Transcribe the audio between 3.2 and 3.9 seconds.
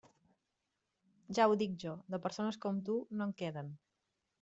no en queden.